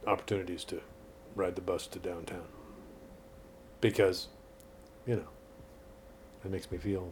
opportunities 0.05 0.63
to 0.65 0.81
ride 1.35 1.55
the 1.55 1.61
bus 1.61 1.87
to 1.87 1.99
downtown 1.99 2.45
because, 3.81 4.27
you 5.05 5.15
know, 5.15 5.27
it 6.43 6.51
makes 6.51 6.69
me 6.71 6.77
feel 6.77 7.11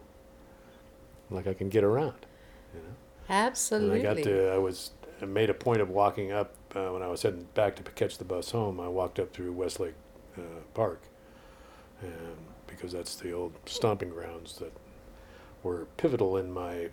like 1.30 1.48
I 1.48 1.54
can 1.54 1.70
get 1.70 1.84
around, 1.84 2.26
you 2.74 2.82
know. 2.82 2.96
Absolutely. 3.30 4.00
And 4.00 4.08
I 4.08 4.14
got 4.14 4.24
to, 4.24 4.50
I 4.52 4.58
was, 4.58 4.92
I 5.22 5.26
made 5.26 5.50
a 5.50 5.54
point 5.54 5.82
of 5.82 5.90
walking 5.90 6.32
up, 6.32 6.56
uh, 6.76 6.90
when 6.90 7.02
I 7.02 7.08
was 7.08 7.22
heading 7.22 7.48
back 7.54 7.76
to 7.78 7.84
catch 7.92 8.18
the 8.18 8.26
bus 8.26 8.52
home, 8.52 8.80
I 8.80 8.88
walked 8.88 9.20
up 9.20 9.34
through 9.34 9.54
Westlake 9.54 9.96
uh, 10.38 10.62
Park. 10.74 11.02
And 12.02 12.38
because 12.68 12.92
that's 12.92 13.16
the 13.16 13.32
old 13.32 13.54
stomping 13.66 14.10
grounds 14.10 14.58
that 14.58 14.74
were 15.64 15.88
pivotal 15.98 16.38
in 16.38 16.52
my 16.52 16.90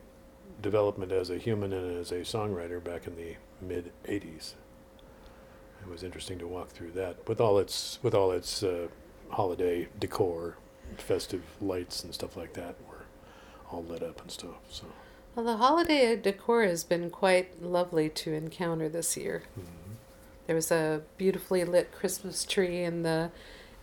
development 0.61 1.12
as 1.12 1.31
a 1.31 1.38
human 1.38 1.73
and 1.73 1.99
as 1.99 2.12
a 2.12 2.21
songwriter 2.21 2.83
back 2.83 3.07
in 3.07 3.17
the 3.17 3.37
mid 3.62 3.92
80s. 4.04 4.54
it 5.83 5.88
was 5.88 6.02
interesting 6.02 6.38
to 6.38 6.47
walk 6.47 6.69
through 6.71 6.90
that 6.92 7.26
with 7.28 7.40
all 7.40 7.59
its 7.59 7.99
with 8.02 8.14
all 8.14 8.33
its 8.33 8.62
uh, 8.62 8.88
holiday 9.31 9.88
decor, 9.99 10.57
festive 10.99 11.42
lights 11.61 12.04
and 12.04 12.12
stuff 12.14 12.37
like 12.37 12.52
that 12.54 12.75
were 12.88 13.04
all 13.71 13.83
lit 13.85 14.02
up 14.02 14.21
and 14.21 14.31
stuff. 14.31 14.61
So 14.71 14.85
Well, 15.35 15.47
the 15.47 15.57
holiday 15.57 16.14
decor 16.16 16.64
has 16.64 16.85
been 16.85 17.09
quite 17.09 17.62
lovely 17.62 18.09
to 18.11 18.33
encounter 18.35 18.88
this 18.88 19.16
year. 19.16 19.45
mhm. 19.59 19.97
There 20.47 20.57
was 20.57 20.71
a 20.71 21.02
beautifully 21.16 21.64
lit 21.64 21.92
Christmas 21.92 22.45
tree 22.45 22.83
in 22.83 23.02
the 23.02 23.31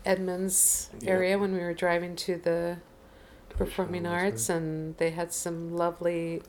Edmonds 0.06 0.90
Yeah. 1.00 1.12
area 1.12 1.38
when 1.40 1.54
we 1.54 1.60
were 1.60 1.74
driving 1.74 2.16
to 2.18 2.38
the 2.38 2.78
performing 3.50 4.06
arts, 4.06 4.50
right. 4.50 4.58
and 4.58 4.96
they 4.98 5.10
had 5.10 5.34
some 5.34 5.76
lovely 5.76 6.42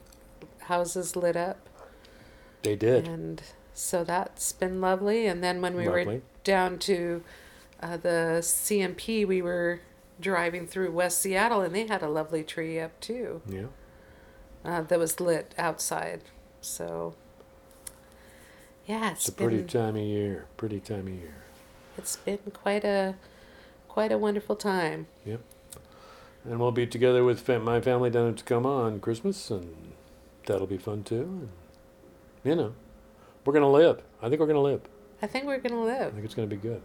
houses 0.62 1.16
lit 1.16 1.36
up. 1.36 1.68
They 2.62 2.76
did. 2.76 3.06
And 3.08 3.42
so 3.74 4.04
that's 4.04 4.52
been 4.52 4.80
lovely. 4.80 5.26
And 5.26 5.42
then 5.42 5.60
when 5.62 5.74
we 5.76 5.88
were 5.88 6.20
down 6.44 6.78
to 6.80 7.22
uh, 7.82 7.96
the 7.96 8.40
C&P, 8.42 9.24
we 9.24 9.40
were 9.42 9.80
driving 10.20 10.66
through 10.66 10.92
West 10.92 11.20
Seattle, 11.20 11.62
and 11.62 11.74
they 11.74 11.86
had 11.86 12.02
a 12.02 12.08
lovely 12.08 12.42
tree 12.44 12.78
up 12.78 12.98
too 13.00 13.40
Yeah. 13.48 13.66
uh, 14.64 14.82
that 14.82 14.98
was 14.98 15.18
lit 15.20 15.54
outside. 15.56 16.20
So, 16.60 17.14
yeah, 18.86 19.12
It's 19.12 19.20
it's 19.20 19.28
a 19.30 19.32
pretty 19.32 19.62
time 19.62 19.96
of 19.96 20.02
year. 20.02 20.46
Pretty 20.58 20.80
time 20.80 21.06
of 21.06 21.14
year. 21.14 21.34
it's 21.96 22.16
been 22.16 22.38
quite 22.52 22.84
a 22.84 23.14
quite 23.88 24.12
a 24.12 24.18
wonderful 24.18 24.56
time. 24.56 25.06
Yep. 25.24 25.40
And 26.44 26.58
we'll 26.60 26.70
be 26.72 26.86
together 26.86 27.24
with 27.24 27.40
fam- 27.40 27.64
my 27.64 27.80
family 27.80 28.10
down 28.10 28.28
in 28.28 28.34
Tacoma 28.34 28.68
on 28.84 29.00
Christmas, 29.00 29.50
and 29.50 29.92
that'll 30.46 30.66
be 30.66 30.78
fun 30.78 31.02
too. 31.02 31.48
You 32.44 32.56
know, 32.56 32.74
we're 33.44 33.52
gonna 33.52 33.70
live. 33.70 34.02
I 34.22 34.28
think 34.28 34.40
we're 34.40 34.46
gonna 34.46 34.62
live. 34.62 34.80
I 35.22 35.26
think 35.26 35.44
we're 35.46 35.58
gonna 35.58 35.84
live. 35.84 36.08
I 36.08 36.10
think 36.10 36.24
it's 36.24 36.34
gonna 36.34 36.48
be 36.48 36.56
good. 36.56 36.80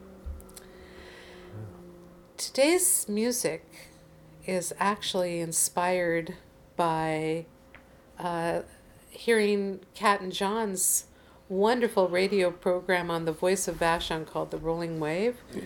Today's 2.38 3.08
music 3.08 3.66
is 4.46 4.74
actually 4.80 5.40
inspired 5.40 6.36
by 6.76 7.46
uh, 8.20 8.62
hearing 9.10 9.80
Kat 9.94 10.20
and 10.22 10.32
John's 10.34 11.06
wonderful 11.48 12.10
radio 12.10 12.52
program 12.52 13.10
on 13.10 13.24
the 13.26 13.32
Voice 13.32 13.68
of 13.68 13.80
Vashon 13.80 14.26
called 14.28 14.52
The 14.52 14.58
Rolling 14.58 15.00
Wave. 15.00 15.38
Yeah. 15.54 15.62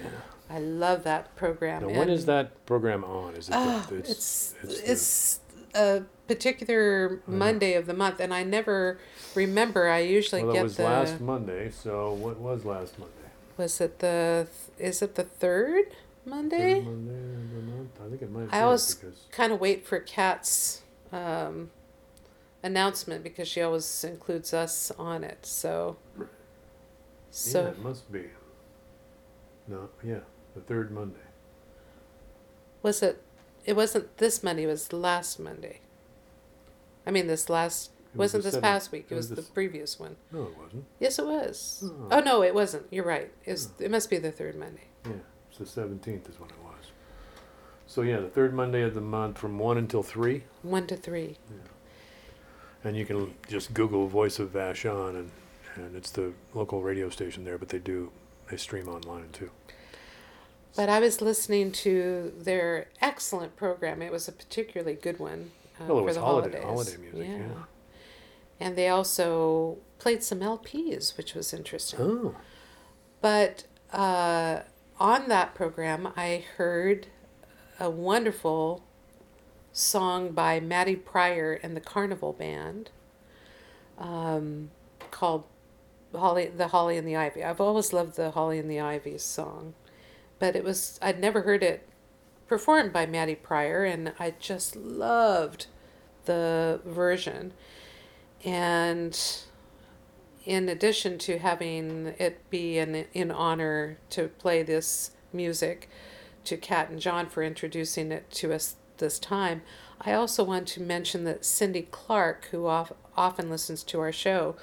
I 0.49 0.59
love 0.59 1.03
that 1.03 1.35
program. 1.35 1.87
Now, 1.87 1.99
when 1.99 2.09
is 2.09 2.21
and- 2.21 2.29
that 2.29 2.65
program 2.67 3.03
on? 3.03 3.35
Is 3.35 3.49
it? 3.49 3.55
Oh, 3.57 3.85
the, 3.89 3.95
it's 3.97 4.55
it's 4.63 4.79
it's, 4.81 5.39
the- 5.73 5.79
a 6.03 6.05
particular 6.29 7.21
Monday 7.25 7.73
of 7.73 7.87
the 7.87 7.93
month, 7.93 8.19
and 8.19 8.31
I 8.31 8.43
never 8.43 8.99
remember. 9.33 9.89
I 9.89 9.99
usually 9.99 10.43
well, 10.43 10.51
it 10.51 10.53
get 10.53 10.63
was 10.63 10.77
the. 10.77 10.83
last 10.83 11.19
Monday. 11.19 11.71
So 11.71 12.13
what 12.13 12.37
was 12.37 12.63
last 12.65 12.99
Monday? 12.99 13.15
Was 13.57 13.81
it 13.81 13.97
the? 13.97 14.47
Is 14.77 15.01
it 15.01 15.15
the 15.15 15.23
third 15.23 15.85
Monday? 16.25 16.75
Third 16.75 16.85
Monday 16.85 17.33
of 17.33 17.51
the 17.55 17.61
month. 17.73 17.89
I 18.05 18.09
think 18.09 18.21
it 18.21 18.31
might. 18.31 18.53
I 18.53 18.61
always 18.61 18.93
because 18.93 19.25
kind 19.31 19.51
of 19.51 19.59
wait 19.59 19.87
for 19.87 19.99
Kat's 19.99 20.83
um, 21.11 21.71
announcement 22.61 23.23
because 23.23 23.47
she 23.47 23.61
always 23.63 24.03
includes 24.03 24.53
us 24.53 24.91
on 24.99 25.23
it. 25.23 25.47
So. 25.47 25.97
yeah, 26.17 26.25
So 27.31 27.65
it 27.65 27.79
must 27.79 28.11
be. 28.11 28.25
No, 29.67 29.89
yeah, 30.03 30.19
the 30.53 30.61
third 30.61 30.91
Monday. 30.91 31.27
was 32.83 33.01
it? 33.01 33.23
It 33.65 33.75
wasn't 33.75 34.15
this 34.17 34.43
Monday. 34.43 34.63
It 34.63 34.67
was 34.67 34.93
last 34.93 35.39
Monday. 35.39 35.79
I 37.09 37.11
mean, 37.11 37.25
this 37.25 37.49
last 37.49 37.89
It 38.13 38.17
was 38.17 38.33
wasn't 38.33 38.43
the 38.43 38.47
this 38.47 38.53
seventh- 38.53 38.71
past 38.71 38.91
week. 38.91 39.05
It, 39.09 39.13
it 39.13 39.17
was, 39.17 39.29
was 39.31 39.39
the 39.47 39.51
previous 39.51 39.99
one. 39.99 40.15
No, 40.31 40.43
it 40.43 40.57
wasn't. 40.61 40.85
Yes, 40.99 41.17
it 41.17 41.25
was. 41.25 41.83
Oh. 41.83 42.07
Oh 42.11 42.19
no, 42.19 42.43
it 42.43 42.53
wasn't. 42.53 42.85
You're 42.91 43.03
right. 43.05 43.31
It's 43.45 43.69
it 43.79 43.89
must 43.89 44.09
be 44.11 44.19
the 44.19 44.31
third 44.31 44.55
Monday. 44.55 44.83
Yeah, 45.05 45.13
it's 45.49 45.57
the 45.57 45.65
seventeenth 45.65 46.29
is 46.29 46.39
when 46.39 46.51
it 46.51 46.59
was. 46.63 46.91
So 47.87 48.03
yeah, 48.03 48.19
the 48.19 48.29
third 48.29 48.53
Monday 48.53 48.83
of 48.83 48.93
the 48.93 49.01
month 49.01 49.39
from 49.39 49.57
one 49.57 49.77
until 49.79 50.03
three, 50.03 50.43
One 50.61 50.85
to 50.87 50.95
three. 50.95 51.37
Yeah. 51.49 51.57
and 52.83 52.95
you 52.95 53.05
can 53.07 53.33
just 53.47 53.73
Google 53.73 54.07
Voice 54.07 54.37
of 54.37 54.53
Vashon, 54.53 55.15
and 55.17 55.31
and 55.75 55.95
it's 55.95 56.11
the 56.11 56.33
local 56.53 56.83
radio 56.83 57.09
station 57.09 57.43
there, 57.43 57.57
but 57.57 57.69
they 57.69 57.79
do 57.79 58.11
they 58.51 58.57
stream 58.57 58.87
online 58.87 59.29
too. 59.31 59.49
But 60.75 60.89
I 60.89 60.99
was 60.99 61.19
listening 61.21 61.71
to 61.83 62.31
their 62.37 62.87
excellent 63.01 63.55
program. 63.55 64.01
It 64.03 64.11
was 64.11 64.27
a 64.27 64.31
particularly 64.31 64.93
good 64.93 65.17
one 65.19 65.51
uh, 65.81 65.85
Well, 65.87 65.99
it 65.99 66.03
was 66.03 66.17
holiday- 66.17 66.61
holidays. 66.61 66.95
holiday 66.95 67.11
music, 67.17 67.41
yeah. 67.47 67.63
And 68.59 68.75
they 68.77 68.89
also 68.89 69.77
played 69.99 70.23
some 70.23 70.39
LPs, 70.41 71.15
which 71.17 71.33
was 71.33 71.53
interesting. 71.53 71.99
Oh, 72.01 72.35
But 73.21 73.65
uh, 73.93 74.61
on 74.99 75.27
that 75.29 75.55
program, 75.55 76.11
I 76.15 76.43
heard 76.57 77.07
a 77.79 77.89
wonderful 77.89 78.83
song 79.71 80.31
by 80.31 80.59
Maddy 80.59 80.95
Prior 80.95 81.53
and 81.53 81.75
the 81.75 81.81
Carnival 81.81 82.33
Band 82.33 82.91
um, 83.97 84.71
called 85.11 85.43
Holly, 86.13 86.47
the 86.47 86.67
Holly 86.69 86.97
and 86.97 87.07
the 87.07 87.15
Ivy. 87.15 87.43
I've 87.43 87.61
always 87.61 87.93
loved 87.93 88.15
the 88.15 88.31
Holly 88.31 88.59
and 88.59 88.69
the 88.69 88.79
Ivy 88.79 89.17
song, 89.17 89.73
but 90.39 90.55
it 90.55 90.63
was 90.63 90.99
I'd 91.01 91.19
never 91.19 91.41
heard 91.41 91.63
it 91.63 91.87
performed 92.49 92.91
by 92.91 93.05
Maddy 93.05 93.35
Prior, 93.35 93.85
and 93.85 94.11
I 94.19 94.33
just 94.39 94.75
loved 94.75 95.67
the 96.25 96.81
version. 96.83 97.53
And 98.43 99.17
in 100.45 100.67
addition 100.67 101.17
to 101.19 101.37
having 101.37 102.15
it 102.17 102.49
be 102.49 102.79
an 102.79 103.05
in 103.13 103.31
honor 103.31 103.99
to 104.09 104.27
play 104.27 104.63
this 104.63 105.11
music 105.31 105.89
to 106.45 106.57
Kat 106.57 106.89
and 106.89 106.99
John 106.99 107.29
for 107.29 107.43
introducing 107.43 108.11
it 108.11 108.31
to 108.31 108.51
us 108.53 108.75
this 108.97 109.19
time, 109.19 109.61
I 110.01 110.13
also 110.13 110.43
want 110.43 110.67
to 110.69 110.81
mention 110.81 111.25
that 111.25 111.45
Cindy 111.45 111.87
Clark, 111.91 112.47
who 112.51 112.67
of, 112.67 112.93
often 113.15 113.49
listens 113.49 113.83
to 113.83 113.99
our 113.99 114.11
show, 114.11 114.55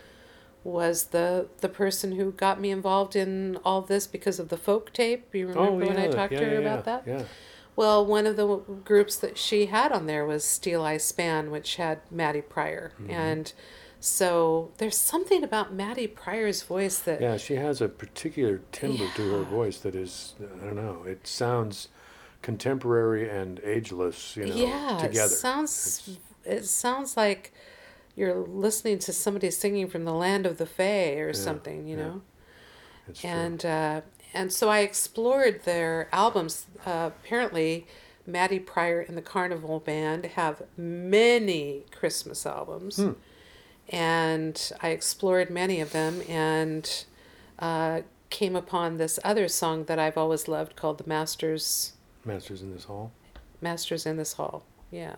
was 0.64 1.04
the 1.04 1.46
the 1.58 1.68
person 1.68 2.12
who 2.12 2.32
got 2.32 2.60
me 2.60 2.70
involved 2.70 3.14
in 3.14 3.56
all 3.64 3.82
this 3.82 4.06
because 4.08 4.40
of 4.40 4.48
the 4.48 4.56
folk 4.56 4.92
tape. 4.92 5.32
You 5.32 5.46
oh, 5.46 5.48
remember 5.48 5.70
oh 5.70 5.78
yeah, 5.78 5.94
when 5.94 5.98
I 5.98 6.08
talked 6.08 6.32
yeah, 6.32 6.40
to 6.40 6.44
her 6.46 6.52
yeah, 6.54 6.58
about 6.58 6.84
that? 6.86 7.04
Yeah, 7.06 7.22
Well, 7.76 8.04
one 8.04 8.26
of 8.26 8.36
the 8.36 8.56
groups 8.84 9.16
that 9.16 9.36
she 9.38 9.66
had 9.66 9.92
on 9.92 10.06
there 10.06 10.24
was 10.24 10.44
Steeleye 10.44 11.00
Span, 11.00 11.50
which 11.50 11.76
had 11.76 12.00
Maddy 12.10 12.40
Prior. 12.40 12.92
Mm-hmm. 13.00 13.10
And 13.10 13.52
so 14.00 14.72
there's 14.78 14.96
something 14.96 15.44
about 15.44 15.72
Maddy 15.74 16.06
Prior's 16.06 16.62
voice 16.62 16.98
that 17.00 17.20
yeah. 17.20 17.36
She 17.36 17.54
has 17.56 17.80
a 17.80 17.88
particular 17.88 18.60
timbre 18.72 19.08
to 19.16 19.32
her 19.32 19.42
voice 19.42 19.78
that 19.80 19.94
is 19.94 20.34
I 20.40 20.64
don't 20.64 20.76
know. 20.76 21.02
It 21.06 21.26
sounds 21.26 21.88
contemporary 22.42 23.28
and 23.28 23.60
ageless. 23.64 24.36
You 24.36 24.46
know, 24.46 24.54
yeah, 24.54 24.98
together. 25.00 25.32
it 25.32 25.36
sounds 25.36 26.18
it 26.44 26.64
sounds 26.64 27.16
like 27.16 27.52
you're 28.14 28.36
listening 28.36 28.98
to 29.00 29.12
somebody 29.12 29.50
singing 29.50 29.88
from 29.88 30.04
the 30.04 30.14
land 30.14 30.46
of 30.46 30.56
the 30.56 30.66
Fae 30.66 31.14
or 31.20 31.28
Yeah, 31.28 31.32
something, 31.32 31.86
you 31.86 31.96
yeah. 31.96 32.02
know. 32.04 32.22
And 33.22 33.64
uh, 33.64 34.00
and 34.36 34.52
so 34.52 34.68
I 34.68 34.80
explored 34.80 35.64
their 35.64 36.08
albums. 36.12 36.66
Uh, 36.84 37.10
apparently, 37.14 37.86
Maddy 38.26 38.58
Prior 38.58 39.00
and 39.00 39.16
the 39.16 39.22
Carnival 39.22 39.80
Band 39.80 40.24
have 40.26 40.62
many 40.76 41.84
Christmas 41.90 42.44
albums, 42.46 42.96
Hmm. 42.96 43.12
and 43.88 44.72
I 44.80 44.88
explored 44.90 45.48
many 45.50 45.80
of 45.80 45.92
them 45.92 46.22
and 46.28 47.04
uh, 47.58 48.02
came 48.30 48.54
upon 48.56 48.96
this 48.98 49.18
other 49.24 49.48
song 49.48 49.84
that 49.84 49.98
I've 49.98 50.18
always 50.18 50.46
loved 50.48 50.76
called 50.76 50.98
"The 50.98 51.08
Masters." 51.08 51.92
Masters 52.24 52.60
in 52.62 52.72
this 52.72 52.84
hall. 52.84 53.12
Masters 53.60 54.04
in 54.06 54.16
this 54.16 54.34
hall. 54.34 54.64
Yeah. 54.90 55.16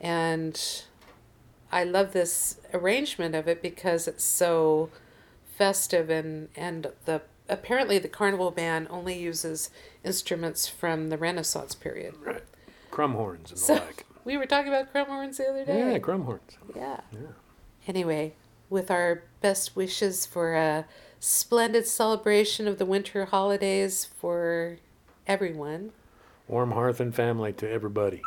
And 0.00 0.82
I 1.70 1.84
love 1.84 2.12
this 2.12 2.58
arrangement 2.74 3.34
of 3.34 3.46
it 3.48 3.62
because 3.62 4.08
it's 4.08 4.24
so 4.24 4.90
festive 5.56 6.10
and 6.10 6.48
and 6.56 6.88
the 7.04 7.22
apparently 7.50 7.98
the 7.98 8.08
carnival 8.08 8.50
band 8.50 8.86
only 8.90 9.18
uses 9.18 9.70
instruments 10.04 10.68
from 10.68 11.10
the 11.10 11.18
Renaissance 11.18 11.74
period. 11.74 12.14
Right. 12.22 12.42
Crumhorns 12.90 13.50
and 13.50 13.58
So 13.58 13.74
the 13.74 13.80
like. 13.80 14.06
we 14.24 14.36
were 14.36 14.46
talking 14.46 14.68
about 14.68 14.92
crumhorns 14.92 15.36
the 15.36 15.48
other 15.48 15.64
day. 15.64 15.92
Yeah, 15.92 15.98
crumhorns. 15.98 16.56
Yeah. 16.74 17.00
Yeah. 17.12 17.18
Anyway, 17.86 18.34
with 18.68 18.90
our 18.90 19.24
best 19.40 19.74
wishes 19.76 20.24
for 20.26 20.54
a 20.54 20.86
splendid 21.18 21.86
celebration 21.86 22.66
of 22.66 22.78
the 22.78 22.86
winter 22.86 23.26
holidays 23.26 24.04
for 24.04 24.78
everyone. 25.26 25.92
Warm 26.48 26.72
hearth 26.72 27.00
and 27.00 27.14
family 27.14 27.52
to 27.54 27.70
everybody. 27.70 28.22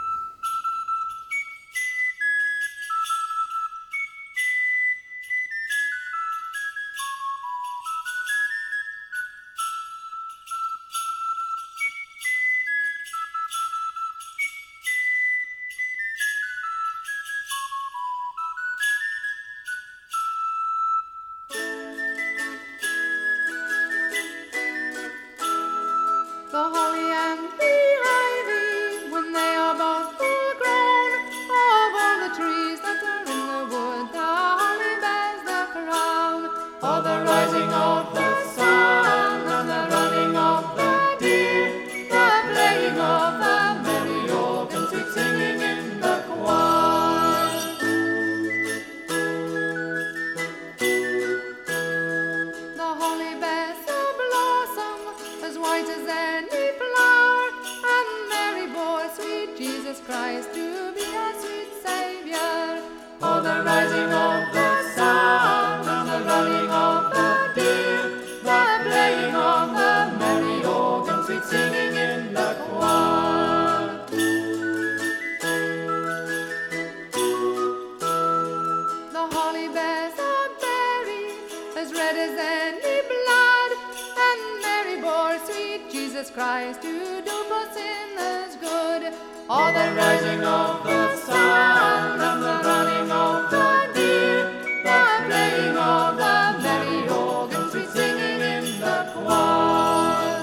To 86.63 87.21
do 87.21 87.43
for 87.49 87.65
sinners 87.73 88.55
good. 88.55 89.13
All 89.49 89.73
the 89.73 89.93
rising 89.97 90.43
of 90.45 90.83
the 90.85 91.15
sun 91.17 92.21
and 92.21 92.41
the 92.41 92.55
running 92.65 93.11
of 93.11 93.51
the 93.51 93.89
deer, 93.93 94.45
the 94.81 94.99
playing 95.27 95.77
of 95.77 96.15
the 96.15 96.35
merry 96.63 97.09
organ, 97.09 97.69
sweet 97.69 97.89
singing 97.89 98.39
in 98.39 98.63
the 98.79 98.97
choir. 99.11 100.39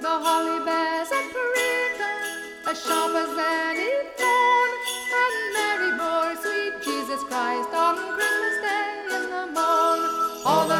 The 0.00 0.14
holly 0.24 0.58
bears 0.66 1.10
a 1.18 1.22
prickle, 1.32 2.70
as 2.70 2.76
sharp 2.84 3.14
as 3.24 3.38
any 3.38 3.92
thorn, 4.18 4.70
and 5.22 5.36
Mary 5.54 5.90
bore 5.96 6.34
sweet 6.42 6.74
Jesus 6.84 7.22
Christ 7.24 7.72
on 7.72 7.96
Christmas 8.16 8.56
Day 8.60 8.88
in 9.16 9.22
the 9.30 9.46
morn. 9.46 10.00
Oh, 10.42 10.64
the 10.66 10.79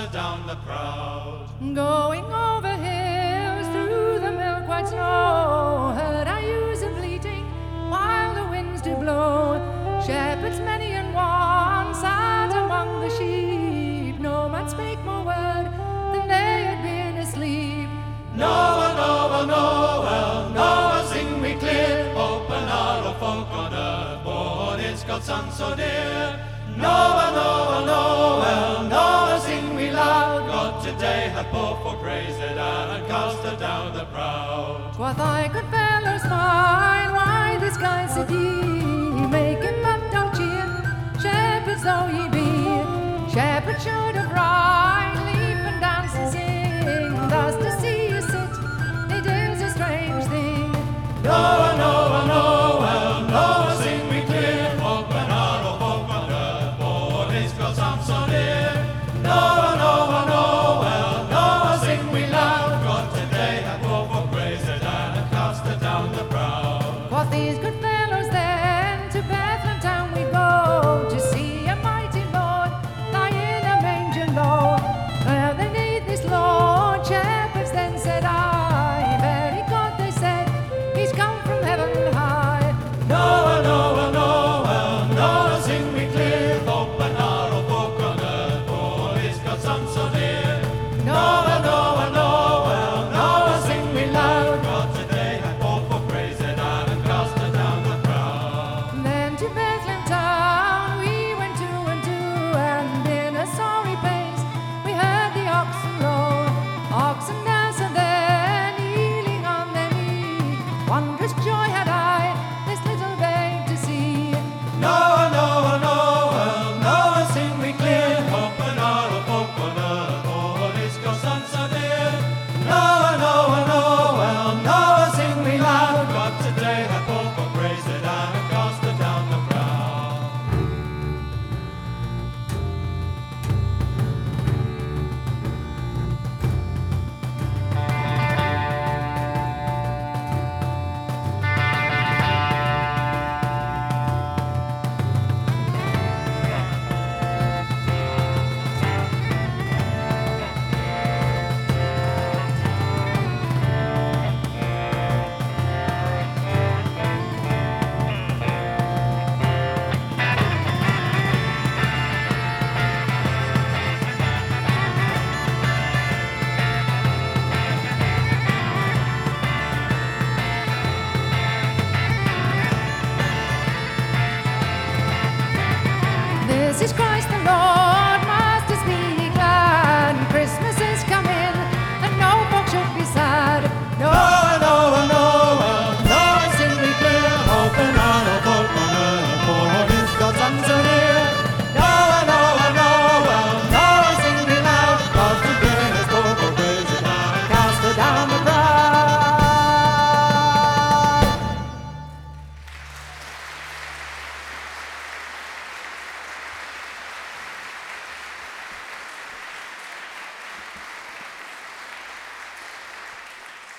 and 0.00 0.12
down 0.12 0.46
the 0.46 0.56
proud. 0.66 1.46
Going 1.74 2.24
over 2.24 2.74
hills 2.88 3.66
through 3.68 4.18
the 4.20 4.32
milk 4.32 4.66
white 4.66 4.88
snow, 4.88 5.92
heard 5.94 6.26
I 6.26 6.40
use 6.40 6.82
a 6.82 6.90
bleating 6.90 7.44
while 7.90 8.34
the 8.34 8.46
winds 8.50 8.80
do 8.80 8.94
blow. 8.94 9.60
Shepherds 10.06 10.58
many 10.60 10.92
and 11.00 11.12
one 11.14 11.94
sat 11.94 12.50
among 12.64 13.00
the 13.02 13.10
sheep. 13.18 14.18
No 14.20 14.48
man 14.48 14.68
spake 14.68 15.00
more 15.04 15.24
word 15.24 15.66
than 16.14 16.28
they 16.28 16.56
had 16.68 16.82
been 16.82 17.16
asleep. 17.18 17.88
Noel, 18.34 18.94
Noel, 19.00 19.46
Noel, 19.46 20.50
Noel, 20.50 21.04
sing 21.12 21.42
we 21.42 21.54
clear. 21.54 22.06
And 22.52 22.68
all 22.68 23.14
folk 23.14 23.48
on 23.52 23.72
earth 23.74 24.24
born 24.24 24.80
is 24.80 25.04
God's 25.04 25.26
son 25.26 25.52
so 25.52 25.74
dear. 25.76 26.40
Noel, 26.76 27.32
Noel, 27.38 27.84
Noel, 27.86 28.88
the 31.42 31.46
poor 31.48 31.74
for 31.82 31.96
praise 32.02 32.38
and 32.38 32.58
cast 33.08 33.42
down 33.58 33.94
the 33.94 34.04
proud. 34.06 34.92
What 34.98 35.18
I, 35.18 35.48
good 35.48 35.64
fellows 35.70 36.22
fine, 36.22 37.12
why 37.16 37.56
this 37.58 37.78
kind 37.78 38.10
ye? 38.30 39.26
Making 39.38 39.80
love 39.80 40.04
don't 40.12 40.34
cheer, 40.36 40.68
shepherds 41.22 41.82
though 41.82 42.08
ye 42.16 42.28
be. 42.28 43.32
Shepherds 43.32 43.82
should 43.82 44.16
have 44.20 44.32
right, 44.32 45.16
leap 45.26 45.64
and 45.70 45.80
dance 45.80 46.14
and 46.14 46.30
sing. 46.34 47.14
Thus 47.30 47.54
to 47.56 47.70
see 47.80 48.08
you 48.12 48.20
sit, 48.20 48.52
it 49.16 49.24
is 49.24 49.62
a 49.62 49.70
strange 49.70 50.24
thing. 50.26 50.72
No 51.22 51.59